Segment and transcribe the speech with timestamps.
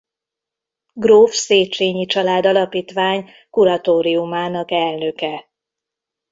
[0.93, 5.49] Gróf Széchenyi Család Alapítvány kuratóriumának elnöke.